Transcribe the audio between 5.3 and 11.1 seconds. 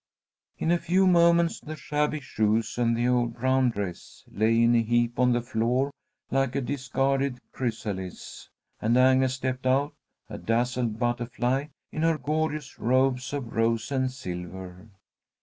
the floor like a discarded chrysalis, and Agnes stepped out, a dazzled